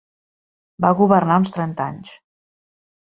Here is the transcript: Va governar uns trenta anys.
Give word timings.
Va 0.87 0.91
governar 1.01 1.37
uns 1.43 1.53
trenta 1.59 1.89
anys. 1.89 2.17